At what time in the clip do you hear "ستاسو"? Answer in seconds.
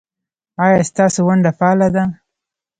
0.89-1.19